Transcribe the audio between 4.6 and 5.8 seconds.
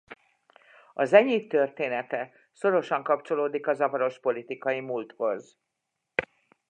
múlthoz.